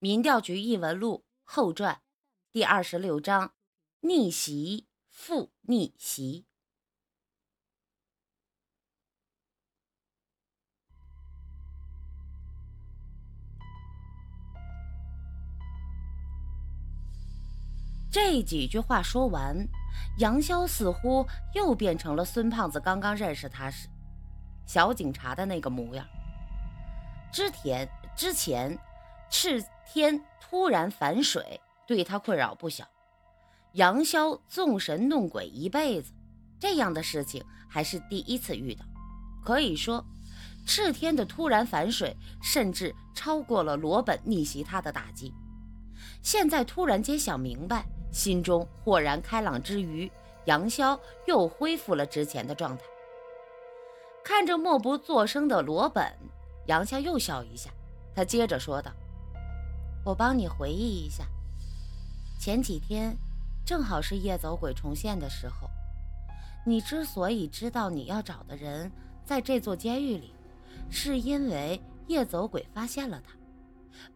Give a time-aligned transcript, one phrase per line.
[0.00, 2.00] 民调局异闻录后传
[2.52, 3.54] 第二十六章：
[4.02, 6.46] 逆袭复逆袭。
[18.08, 19.66] 这几句话说完，
[20.20, 23.88] 杨潇似乎又变成了孙胖子刚刚认识他时
[24.64, 26.06] 小警察的那个模样。
[27.32, 28.78] 之前，之前。
[29.30, 32.84] 赤天突然反水，对他困扰不小。
[33.72, 36.12] 杨潇纵神弄鬼一辈子，
[36.58, 38.84] 这样的事情还是第一次遇到。
[39.44, 40.04] 可以说，
[40.66, 45.32] 赤天的突然反水，甚至超过了罗本逆袭他的打击。
[46.22, 50.10] 现在突然间想明白，心中豁然开朗之余，
[50.46, 52.84] 杨潇又恢复了之前的状态。
[54.24, 56.12] 看着默不作声的罗本，
[56.66, 57.70] 杨潇又笑一下，
[58.14, 58.90] 他接着说道。
[60.08, 61.26] 我帮你回忆一下，
[62.40, 63.14] 前几天
[63.62, 65.68] 正好是夜走鬼重现的时候。
[66.64, 68.90] 你之所以知道你要找的人
[69.26, 70.32] 在这座监狱里，
[70.88, 73.34] 是因为夜走鬼发现了他。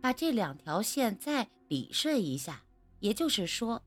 [0.00, 2.62] 把这两条线再理顺一下，
[3.00, 3.82] 也就是说，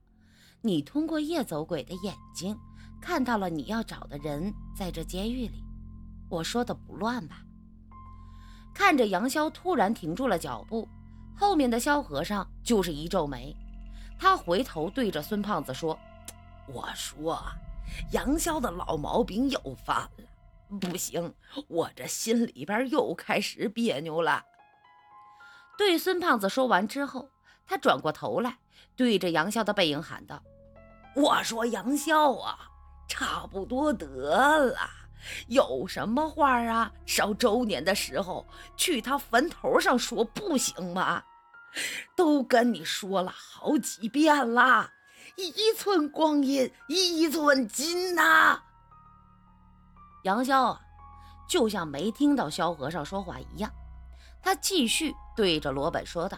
[0.62, 2.56] 你通过夜走鬼的眼睛
[3.02, 5.64] 看到了你要找的人在这监狱里。
[6.30, 7.44] 我说的不乱吧？
[8.75, 10.88] 看着杨潇突然停住了脚步。
[11.38, 13.55] 后面的萧和尚就是一皱眉，
[14.17, 15.97] 他回头对着孙胖子说
[16.67, 17.41] ：“我说，
[18.11, 21.33] 杨潇的老毛病又犯了，不行，
[21.67, 24.44] 我这心里边又开始别扭了。”
[25.78, 27.30] 对孙胖子说完之后，
[27.67, 28.58] 他转过头来，
[28.95, 30.41] 对着杨潇的背影喊道
[31.16, 32.69] ：“我说杨潇啊，
[33.09, 34.89] 差不多得了，
[35.47, 36.91] 有什么话啊？
[37.05, 38.45] 烧周年的时候
[38.77, 41.23] 去他坟头上说，不行吗？”
[42.16, 44.90] 都跟你说了好几遍了，
[45.35, 48.62] 一寸光阴一寸金呐！
[50.23, 50.81] 杨潇啊，
[51.50, 53.69] 就像没听到萧和尚说话一样，
[54.41, 56.38] 他继续对着罗本说道：“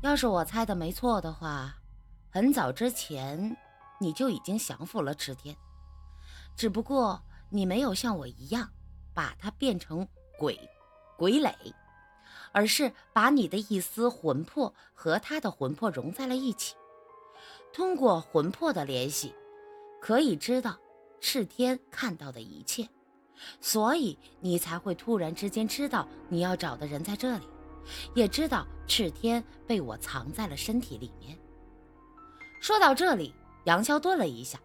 [0.00, 1.74] 要是我猜的没错的话，
[2.30, 3.54] 很早之前
[4.00, 5.54] 你就已经降服了赤天，
[6.56, 8.70] 只不过你没有像我一样
[9.12, 10.58] 把它变成鬼
[11.18, 11.54] 鬼垒。”
[12.52, 16.74] 而是把你的一丝魂魄和他的魂魄融在了一起，
[17.72, 19.32] 通过魂魄的联系，
[20.00, 20.76] 可以知道
[21.20, 22.88] 赤天看到的一切，
[23.60, 27.46] 所以你才会突然之间知道你要找的人在这里，
[28.16, 31.38] 也知道赤天被我藏在了身体里面。
[32.60, 33.32] 说到这里，
[33.64, 34.58] 杨潇顿了一下，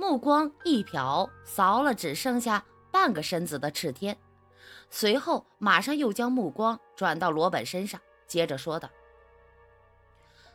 [0.00, 4.16] 目光一瞟，扫了只剩下半个身子的赤天。
[4.88, 8.88] 随后，马上又将目光转到罗本身上，接着说道：“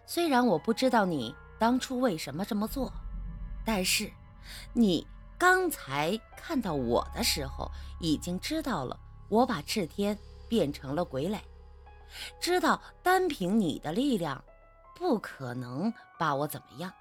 [0.08, 2.92] 虽然我不知道你当初为什么这么做，
[3.64, 4.12] 但是
[4.74, 5.06] 你
[5.38, 7.70] 刚才看到我的时候，
[8.02, 10.18] 已经知道了我把赤天
[10.50, 11.38] 变成了傀儡，
[12.42, 14.44] 知道单凭你的力量
[14.96, 16.92] 不可能把我怎么样。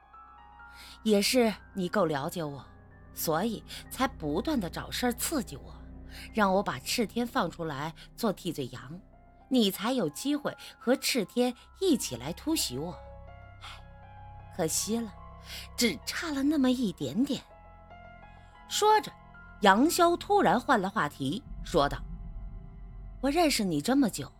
[1.02, 2.64] 也是你够了解我，
[3.14, 5.74] 所以才不断的找事儿刺激我。”
[6.32, 9.00] 让我把赤天放出来做替罪羊，
[9.48, 12.92] 你才有机会和赤天一起来突袭我。
[13.60, 15.12] 唉，可惜了，
[15.76, 17.42] 只差了那么一点点。
[18.68, 19.12] 说着，
[19.62, 21.98] 杨潇突然换了话题，说道
[23.20, 24.30] ：“我认识你这么久，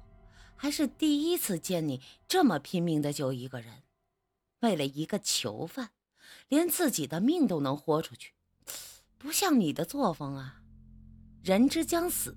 [0.55, 3.83] 还是第一次见你这么拼命的救一个人，
[4.61, 5.91] 为了一个囚犯，
[6.49, 8.33] 连自己的命都能豁出去，
[9.19, 10.61] 不像你的作风啊。”
[11.43, 12.37] 人之将死，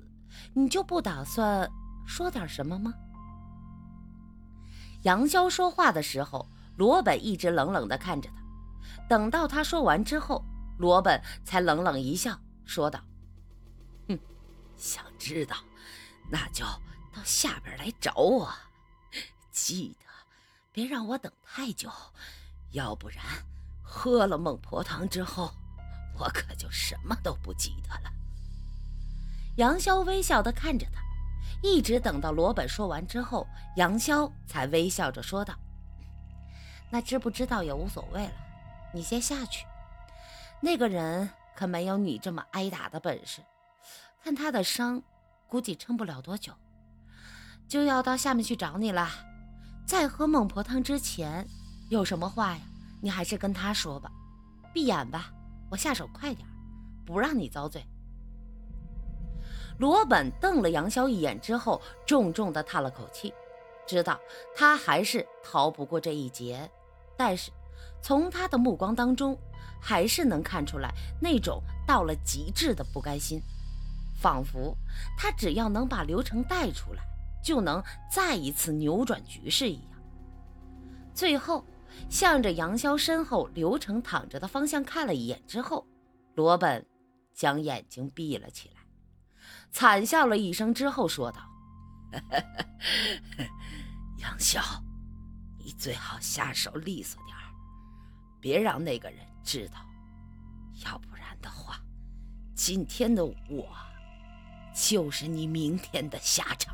[0.54, 1.70] 你就不打算
[2.06, 2.94] 说点什么吗？
[5.04, 8.36] 杨潇说话的时候，罗本一直冷冷地看着他。
[9.08, 10.44] 等到他说完之后，
[10.78, 13.02] 罗本才冷冷一笑，说道
[14.10, 14.20] ：“哼，
[14.76, 15.56] 想知道，
[16.30, 16.66] 那就
[17.14, 18.52] 到下边来找我。
[19.52, 20.06] 记得
[20.74, 21.90] 别让我等太久，
[22.72, 23.24] 要不然
[23.90, 25.50] 喝了孟婆汤之后，
[26.20, 28.12] 我可就什么都不记得了。”
[29.56, 31.02] 杨潇微笑地看着他，
[31.64, 33.48] 一直等到罗本说完之后，
[33.78, 35.56] 杨潇才微笑着说道
[36.92, 38.34] ：“那知不知道也无所谓了，
[38.94, 39.66] 你先下去。
[40.60, 43.42] 那个人可没有你这么挨打的本事，
[44.24, 45.02] 看他的伤，
[45.48, 46.54] 估计撑不了多久，
[47.68, 49.10] 就要到下面去找你了。
[49.88, 51.48] 在喝孟婆汤之前，
[51.90, 52.62] 有什么话呀？
[53.02, 54.12] 你还是跟他说吧。
[54.74, 55.32] 闭眼吧，
[55.70, 56.48] 我下手快点，
[57.06, 57.86] 不让你遭罪。”
[59.80, 63.34] 罗本瞪了杨潇一眼之后，重重的叹了口气，
[63.86, 64.20] 知道
[64.56, 66.70] 他还是逃不过这一劫，
[67.16, 67.52] 但是
[68.02, 69.38] 从他的目光当中，
[69.80, 70.92] 还是能看出来
[71.22, 73.40] 那种到了极致的不甘心，
[74.20, 74.76] 仿佛
[75.16, 77.04] 他只要能把刘成带出来，
[77.44, 80.00] 就能再一次扭转局势一样。
[81.14, 81.64] 最后，
[82.10, 85.86] 向着杨潇身后刘成躺着的方向看了一眼之后，
[86.36, 86.86] 罗本
[87.34, 88.82] 将眼睛闭了起来，
[89.72, 91.42] 惨笑了一声之后说道。
[94.20, 94.62] 杨潇，
[95.60, 97.38] 你最好下手利索点，
[98.40, 99.78] 别让那个人知道，
[100.86, 101.80] 要不然的话，
[102.56, 103.70] 今天的我
[104.74, 106.74] 就是你明天的下场。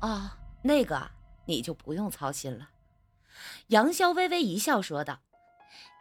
[0.00, 0.30] 哦，
[0.62, 1.10] 那个
[1.44, 2.68] 你就不用操心了。
[3.68, 5.20] 杨潇微微一笑说道：“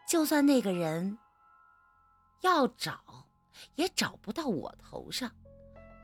[0.08, 1.18] 就算那个人
[2.42, 3.28] 要找，
[3.76, 5.32] 也找不到我头上，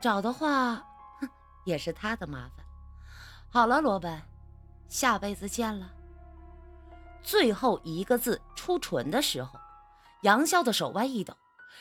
[0.00, 0.84] 找的话。”
[1.20, 1.28] 哼
[1.66, 2.64] 也是他的麻烦。
[3.50, 4.22] 好了，罗本，
[4.88, 5.92] 下辈子见了。
[7.22, 9.58] 最后一个字出唇的时候，
[10.22, 11.36] 杨潇的手腕一抖，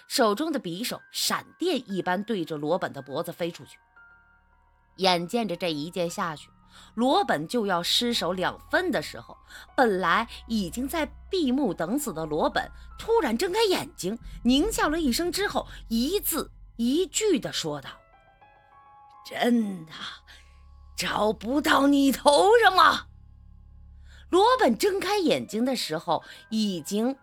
[0.07, 3.77] 手中的匕首闪电一般对着罗本的脖子飞出去。
[4.97, 6.49] 眼见着这一剑下去，
[6.95, 9.37] 罗本就要失手两分的时候，
[9.75, 17.89] 本来已经在闭目等死的罗本突然睁开眼睛，狞笑了一声之后，一字一句的说道。
[19.25, 19.91] 真的
[20.95, 23.07] 找不到你头上吗？
[24.29, 27.17] 罗本睁开眼睛的时候，已经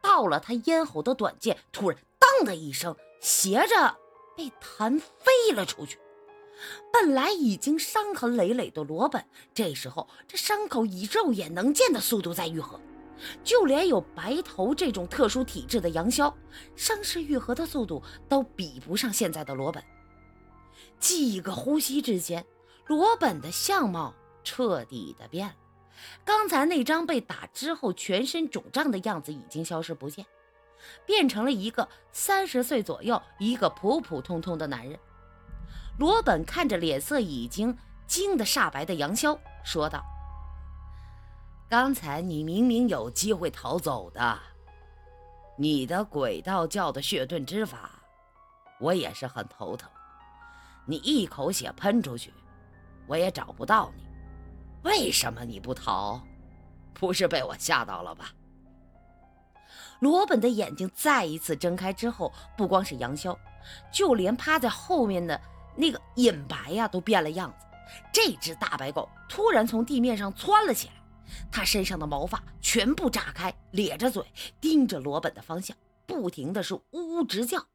[0.00, 3.96] 到了他咽喉的短剑，突然“当”的一声，斜着
[4.36, 5.98] 被弹飞了出去。
[6.92, 12.80] 本来已经伤痕累累的罗本，这时候这伤口以肉眼能见的速度在愈合，
[13.42, 16.32] 就连有白头这种特殊体质的杨潇，
[16.76, 19.82] 伤势愈合的速度都比不上现在的罗本。
[20.98, 22.44] 几个呼吸之间，
[22.86, 24.14] 罗本的相貌
[24.44, 25.54] 彻底的变了。
[26.24, 30.24] 刚才那张被打之后全身肿胀的样子已经消失不见，
[31.06, 34.98] 变成了一个三十岁左右、一个普普通通的男人。
[35.98, 40.02] 罗本看着脸色已经惊得煞白的杨潇，说道
[41.68, 44.38] ：“刚才你明明有机会逃走的，
[45.56, 47.90] 你的鬼道教的血遁之法，
[48.80, 49.88] 我也是很头疼。”
[50.84, 52.34] 你一口血喷出去，
[53.06, 54.02] 我也找不到你。
[54.82, 56.20] 为什么你不逃？
[56.92, 58.32] 不是被我吓到了吧？
[60.00, 63.38] 罗本的眼睛再一次睁开之后，不光是杨潇，
[63.92, 65.40] 就连趴在后面的
[65.76, 67.66] 那个尹白呀，都变了样子。
[68.12, 70.94] 这只大白狗突然从地面上窜了起来，
[71.50, 74.24] 它身上的毛发全部炸开，咧着嘴
[74.60, 75.76] 盯着罗本的方向，
[76.06, 77.66] 不停的是呜呜直叫。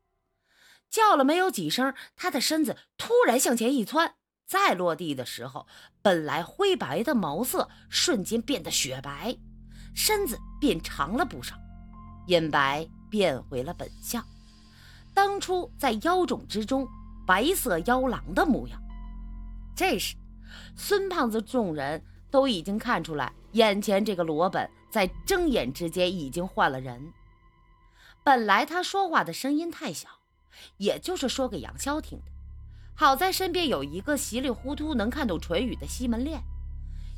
[0.89, 4.15] 叫了没有几声，他的身子突然向前一窜，
[4.45, 5.67] 再落地的时候，
[6.01, 9.37] 本来灰白的毛色瞬间变得雪白，
[9.93, 11.55] 身子变长了不少，
[12.27, 14.25] 隐白变回了本相，
[15.13, 16.87] 当初在妖种之中
[17.27, 18.81] 白色妖狼的模样。
[19.75, 20.15] 这时，
[20.75, 22.01] 孙胖子众人
[22.31, 27.13] 都已经看出来，眼前这个罗本在睁眼之间已经换了人。
[28.23, 30.07] 本来他说话的声音太小。
[30.77, 32.31] 也就是说给杨潇听的，
[32.95, 36.41] 好在身边有一个稀里糊涂能看懂唇语的西门烈，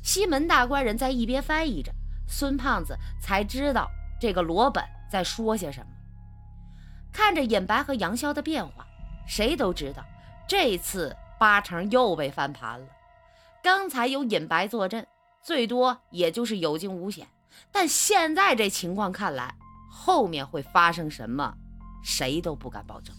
[0.02, 1.90] 西门大官人在一边翻译着，
[2.28, 3.88] 孙胖子才知道
[4.20, 5.86] 这个罗本在说些什么。
[7.10, 8.86] 看着尹白和杨潇的变化，
[9.30, 10.04] 谁都知道
[10.48, 12.86] 这次八成又被翻盘了。
[13.62, 15.06] 刚才有尹白坐镇，
[15.40, 17.28] 最多也就是有惊无险，
[17.70, 19.54] 但现在这情况看来，
[19.88, 21.54] 后面会发生什么，
[22.02, 23.14] 谁都不敢保证。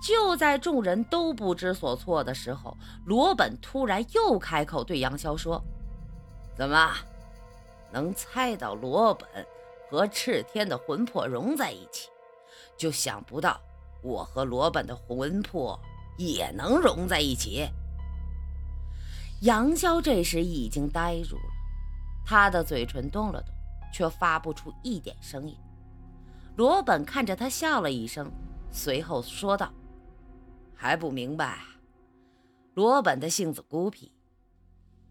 [0.00, 5.60] 就在众人都不知所措的时候，罗本突然又开口对杨潇说
[6.56, 6.94] ：“怎么，
[7.90, 9.28] 能猜到罗本
[9.90, 12.08] 和赤天的魂魄融在一起，
[12.76, 13.60] 就想不到
[14.02, 15.78] 我和罗本的魂魄
[16.16, 17.68] 也能融在一起？”
[19.42, 21.52] 杨潇这时已经呆住了，
[22.26, 23.54] 他的嘴唇动了动，
[23.92, 25.56] 却发不出一点声音。
[26.56, 28.30] 罗本看着他笑了一声，
[28.72, 29.72] 随后说道。
[30.74, 31.58] 还不明白，
[32.74, 34.12] 罗本的性子孤僻，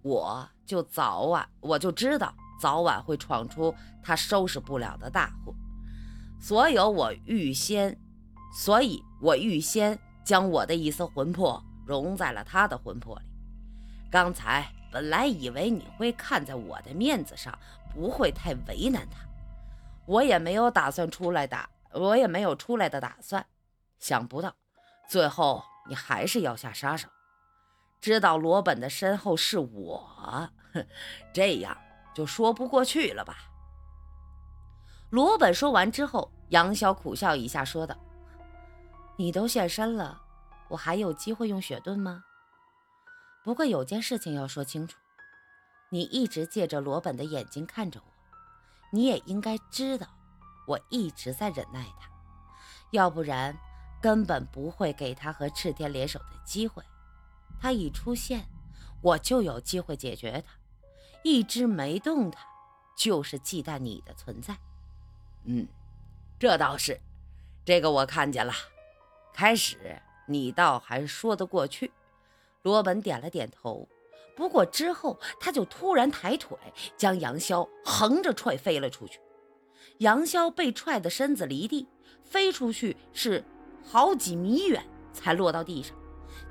[0.01, 5.53] 我就早晚我就知道早晚会闯出他收拾不了的大祸，
[6.39, 7.99] 所以我预先，
[8.53, 13.25] 所以我预先将我的一丝魂魄融在了他的魂魄里。
[14.09, 17.57] 刚才本来以为你会看在我的面子上，
[17.93, 19.19] 不会太为难他，
[20.05, 23.45] 我也没有打算出来打，我也没有出来的打算，
[23.99, 24.55] 想不到。
[25.09, 27.09] 最后，你还是要下杀手。
[27.99, 30.49] 知道罗本的身后是我，
[31.33, 31.77] 这样
[32.13, 33.37] 就说不过去了吧？
[35.09, 37.97] 罗本说完之后，杨潇苦笑一下，说道
[39.19, 40.21] ：“你都现身了，
[40.69, 42.23] 我还有机会用血盾吗？
[43.43, 44.95] 不过有件事情要说清楚，
[45.89, 48.11] 你一直借着罗本的眼睛看着我，
[48.91, 50.07] 你也应该知道，
[50.67, 52.07] 我一直在忍耐他，
[52.91, 53.57] 要不然
[53.99, 56.83] 根本不会给他和赤天联手的机会。
[57.59, 58.47] 他一出现，
[59.01, 60.53] 我就有机会解决他。
[61.23, 62.39] 一直没动他，
[62.95, 64.55] 就是忌惮你的存在。”
[65.43, 65.67] 嗯，
[66.37, 67.01] 这倒是，
[67.65, 68.53] 这个我看见了。
[69.37, 69.77] 开始
[70.25, 71.91] 你倒还说得过去。
[72.63, 73.87] 罗本点了点头，
[74.35, 76.57] 不过之后他就突然抬腿，
[76.97, 79.19] 将杨潇横着踹飞了出去。
[79.99, 81.87] 杨潇被踹的身子离地，
[82.23, 83.43] 飞出去是
[83.83, 85.95] 好几米远才落到地上。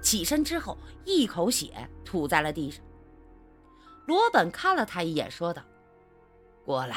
[0.00, 2.84] 起身之后，一口血吐在了地上。
[4.06, 5.60] 罗本看了他一眼，说道
[6.64, 6.96] ：“过来。”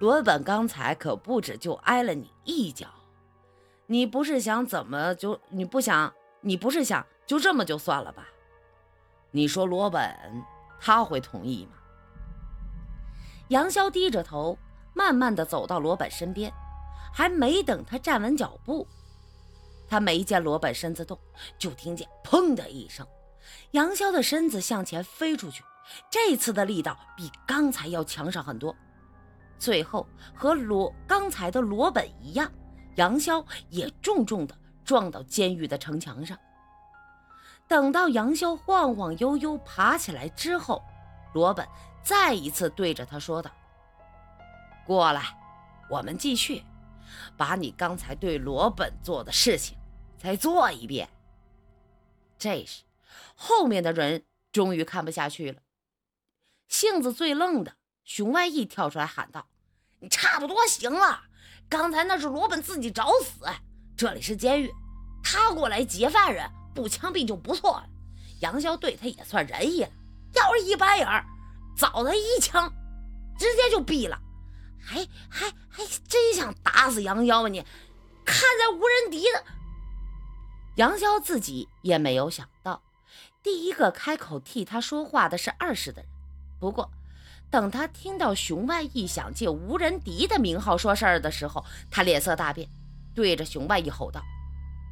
[0.00, 2.88] 罗本刚才可不止就挨了你一脚，
[3.90, 8.24] 你不是想怎么就你不想你不是想就这么就算了吧？
[9.32, 10.16] 你说罗本
[10.78, 11.72] 他会同意吗？
[13.48, 14.56] 杨潇低着头，
[14.94, 16.52] 慢慢的走到罗本身边，
[17.12, 18.86] 还没等他站稳脚步，
[19.88, 21.18] 他没见罗本身子动，
[21.58, 23.04] 就听见砰的一声，
[23.72, 25.64] 杨潇的身子向前飞出去，
[26.08, 28.72] 这次的力道比刚才要强上很多。
[29.58, 32.48] 最后和罗刚才的罗本一样，
[32.96, 36.38] 杨潇也重重的撞到监狱的城墙上。
[37.68, 40.82] 等到杨潇晃晃悠悠爬起来之后，
[41.34, 41.66] 罗本
[42.02, 43.50] 再一次对着他说道
[44.84, 45.38] ：“过来，
[45.88, 46.64] 我们继续，
[47.36, 49.78] 把你刚才对罗本做的事情
[50.18, 51.08] 再做一遍。”
[52.36, 52.82] 这时，
[53.36, 55.60] 后面的人终于看不下去了，
[56.66, 59.46] 性子最愣的熊万义跳出来喊道。
[60.00, 61.24] 你差不多行了，
[61.70, 63.46] 刚才那是罗本自己找死，
[63.96, 64.74] 这里是监狱，
[65.22, 67.86] 他过来劫犯人不枪毙就不错了。
[68.40, 69.90] 杨潇对他也算仁义了，
[70.34, 71.06] 要是一般人，
[71.76, 72.68] 早他一枪，
[73.38, 74.20] 直接就毙了。
[74.82, 77.64] 还还还真想打死杨潇吧你？
[78.24, 79.44] 看在无人敌的，
[80.74, 82.82] 杨潇自己也没有想到，
[83.44, 86.10] 第一个开口替他说话的是二世的人。
[86.58, 86.90] 不过。
[87.50, 92.68] 等他听到熊万义想借无人敌的名号说事儿的时候，他脸色大变，
[93.14, 94.22] 对着熊万义吼道：“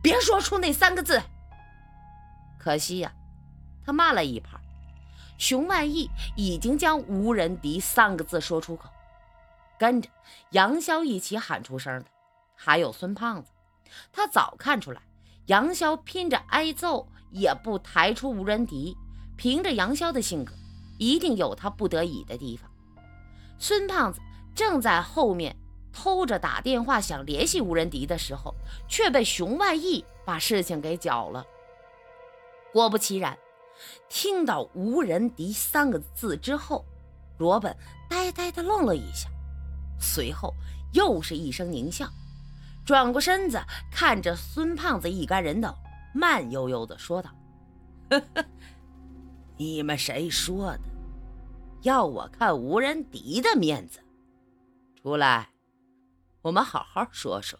[0.02, 1.22] 别说出那三个字！”
[2.58, 3.12] 可惜呀，
[3.84, 4.58] 他慢了一拍，
[5.38, 8.90] 熊万义已经将“无人敌”三个字说出口。
[9.78, 10.08] 跟着
[10.50, 12.06] 杨潇一起喊出声的
[12.56, 13.52] 还有孙胖子，
[14.12, 15.00] 他早看出来
[15.46, 18.96] 杨潇拼着挨揍也不抬出无人敌，
[19.36, 20.52] 凭着杨潇的性格。
[20.98, 22.70] 一定有他不得已的地方。
[23.58, 24.20] 孙胖子
[24.54, 25.56] 正在后面
[25.92, 28.54] 偷着打电话想联系吴仁迪的时候，
[28.88, 31.44] 却被熊万义把事情给搅了。
[32.72, 33.36] 果不其然，
[34.08, 36.84] 听到“无人敌”三个字之后，
[37.38, 37.74] 罗本
[38.08, 39.28] 呆呆地愣了一下，
[39.98, 40.54] 随后
[40.92, 42.08] 又是一声狞笑，
[42.84, 45.74] 转过身子看着孙胖子一干人等，
[46.14, 47.30] 慢悠悠地说道
[48.10, 48.44] ：“呵呵。”
[49.58, 50.80] 你们谁说的？
[51.82, 54.00] 要我看无人敌的面子？
[55.02, 55.50] 出来，
[56.42, 57.58] 我们好好说说，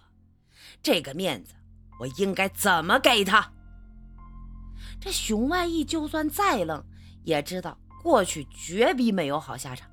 [0.81, 1.55] 这个面子
[1.99, 3.52] 我应该怎么给他？
[5.00, 6.85] 这熊万义就算再愣，
[7.25, 9.90] 也知道过去绝逼没有好下场。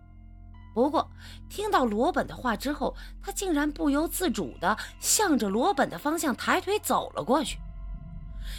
[0.75, 1.09] 不过
[1.49, 7.57] 听到罗本的话之后，他竟然不由自主地向着罗本的方向抬腿走了过去。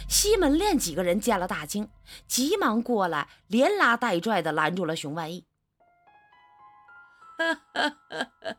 [0.07, 1.89] 西门链几个人见了大惊，
[2.27, 5.45] 急忙过来，连拉带拽的拦住了熊万义。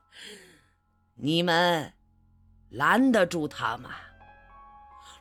[1.17, 1.93] 你们
[2.71, 3.91] 拦得住他吗？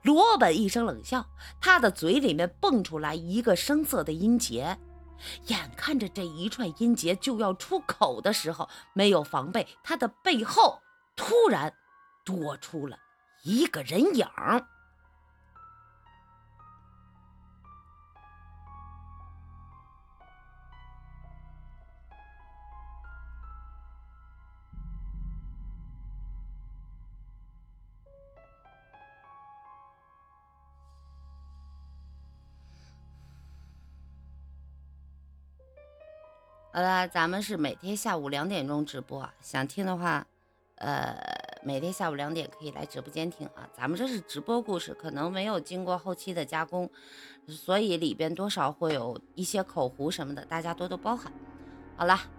[0.04, 1.26] 罗本一声冷笑，
[1.60, 4.78] 他的嘴里面蹦出来一个声色的音节。
[5.48, 10.80] 眼看着这一串音节就要出口的时候，没有防备，他的背后
[11.16, 11.74] 突然
[12.24, 13.00] 多出了
[13.44, 14.28] 一个人影。
[36.78, 40.28] 好了，咱们是每天下午两点钟直播，想听的话，
[40.76, 41.18] 呃，
[41.64, 43.68] 每天下午两点可以来直播间听啊。
[43.76, 46.88] 咱们这是直播故事，可能没有经过后期的加工，
[47.48, 51.34] 所以里边多少会有一些口胡什么的，大家多多包涵。
[51.96, 52.37] 好了。